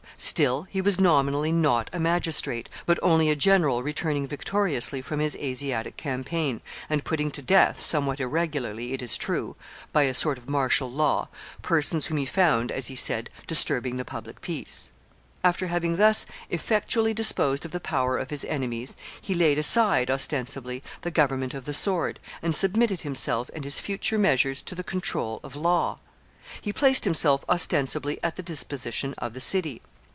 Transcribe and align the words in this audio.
Still 0.17 0.63
he 0.69 0.81
was 0.81 0.99
nominally 0.99 1.51
not 1.51 1.89
a 1.91 1.99
magistrate, 1.99 2.69
but 2.85 2.99
only 3.01 3.31
a 3.31 3.35
general 3.35 3.81
returning 3.81 4.27
victoriously 4.27 5.01
from 5.01 5.19
his 5.19 5.35
Asiatic 5.35 5.97
campaign, 5.97 6.61
and 6.91 7.03
putting 7.03 7.31
to 7.31 7.41
death, 7.41 7.81
somewhat 7.81 8.19
irregularly, 8.19 8.93
it 8.93 9.01
is 9.01 9.17
true, 9.17 9.55
by 9.91 10.03
a 10.03 10.13
sort 10.13 10.37
of 10.37 10.47
martial 10.47 10.91
law 10.91 11.27
persons 11.63 12.05
whom 12.05 12.17
he 12.17 12.27
found, 12.27 12.71
as 12.71 12.85
he 12.85 12.95
said, 12.95 13.31
disturbing 13.47 13.97
the 13.97 14.05
public 14.05 14.41
peace. 14.41 14.91
After 15.43 15.65
having 15.65 15.97
thus 15.97 16.27
effectually 16.51 17.15
disposed 17.15 17.65
of 17.65 17.71
the 17.71 17.79
power 17.79 18.15
of 18.19 18.29
his 18.29 18.45
enemies, 18.45 18.95
he 19.19 19.33
laid 19.33 19.57
aside, 19.57 20.11
ostensibly, 20.11 20.83
the 21.01 21.09
government 21.09 21.55
of 21.55 21.65
the 21.65 21.73
sword, 21.73 22.19
and 22.43 22.55
submitted 22.55 23.01
himself 23.01 23.49
and 23.55 23.63
his 23.63 23.79
future 23.79 24.19
measures 24.19 24.61
to 24.61 24.75
the 24.75 24.83
control 24.83 25.39
of 25.43 25.55
law. 25.55 25.97
He 26.61 26.71
placed 26.71 27.05
himself 27.05 27.43
ostensibly 27.49 28.19
at 28.23 28.35
the 28.35 28.43
disposition 28.43 29.15
of 29.17 29.33
the 29.33 29.41
city. 29.41 29.81